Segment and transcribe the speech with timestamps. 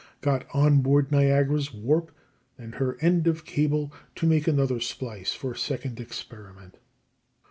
[0.21, 2.11] got on board Niagara's warp
[2.57, 6.77] and her end of cable to make another splice for second experiment.